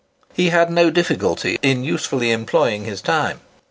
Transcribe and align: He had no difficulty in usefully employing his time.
He 0.33 0.49
had 0.49 0.71
no 0.71 0.89
difficulty 0.89 1.59
in 1.61 1.83
usefully 1.83 2.31
employing 2.31 2.85
his 2.85 3.03
time. 3.03 3.41